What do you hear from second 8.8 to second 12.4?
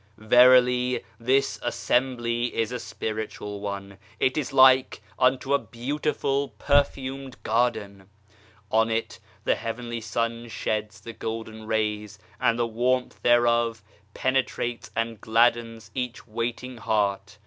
it the Heavenly Sun sheds the golden rays,